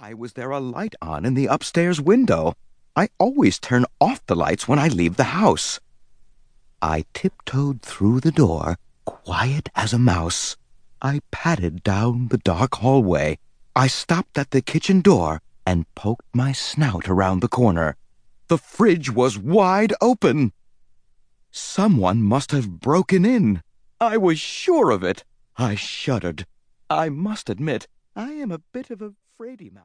[0.00, 2.54] Why was there a light on in the upstairs window?
[2.96, 5.78] I always turn off the lights when I leave the house.
[6.80, 10.56] I tiptoed through the door, quiet as a mouse.
[11.02, 13.36] I padded down the dark hallway.
[13.76, 17.96] I stopped at the kitchen door and poked my snout around the corner.
[18.48, 20.54] The fridge was wide open.
[21.50, 23.62] Someone must have broken in.
[24.00, 25.24] I was sure of it.
[25.58, 26.46] I shuddered.
[26.88, 27.86] I must admit,
[28.16, 29.78] I am a bit of a fraidy mouse.